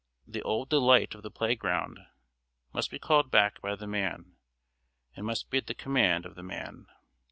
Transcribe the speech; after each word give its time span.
The 0.25 0.41
old 0.41 0.69
delight 0.71 1.13
of 1.13 1.21
the 1.21 1.29
playground 1.29 1.99
must 2.73 2.89
be 2.89 2.97
called 2.97 3.29
back 3.29 3.61
by 3.61 3.75
the 3.75 3.85
man, 3.85 4.35
and 5.15 5.27
must 5.27 5.51
be 5.51 5.59
at 5.59 5.67
the 5.67 5.75
command 5.75 6.25
of 6.25 6.33
the 6.33 6.41
man. 6.41 6.87